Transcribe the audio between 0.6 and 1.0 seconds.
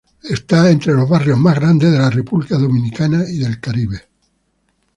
entre